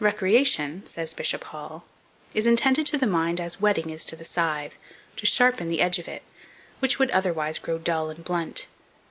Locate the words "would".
6.98-7.10